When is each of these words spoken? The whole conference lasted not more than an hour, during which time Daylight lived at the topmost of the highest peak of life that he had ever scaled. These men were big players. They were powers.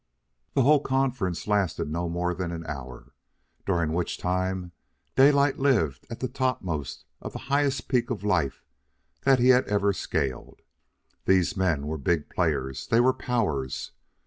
The 0.55 0.63
whole 0.63 0.79
conference 0.79 1.45
lasted 1.45 1.91
not 1.91 2.07
more 2.07 2.33
than 2.33 2.49
an 2.51 2.65
hour, 2.65 3.13
during 3.67 3.93
which 3.93 4.17
time 4.17 4.71
Daylight 5.15 5.59
lived 5.59 6.07
at 6.09 6.21
the 6.21 6.27
topmost 6.27 7.05
of 7.21 7.33
the 7.33 7.37
highest 7.53 7.87
peak 7.87 8.09
of 8.09 8.23
life 8.23 8.63
that 9.25 9.37
he 9.37 9.49
had 9.49 9.67
ever 9.67 9.93
scaled. 9.93 10.63
These 11.25 11.55
men 11.55 11.85
were 11.85 11.99
big 11.99 12.29
players. 12.31 12.87
They 12.87 12.99
were 12.99 13.13
powers. 13.13 13.91